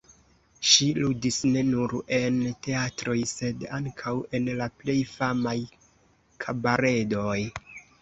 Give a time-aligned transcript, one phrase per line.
[0.69, 5.57] Ŝi ludis ne nur en teatroj, sed ankaŭ en la plej famaj
[6.45, 7.41] kabaredoj.